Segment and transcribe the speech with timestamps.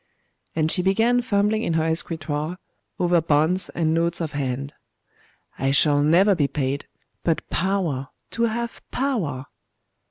[0.55, 2.57] '....And she began fumbling in her escritoire,
[2.99, 4.73] over bonds and notes of hand.
[5.59, 6.87] 'I shall never be paid:
[7.23, 8.07] but power!
[8.31, 9.45] to have power!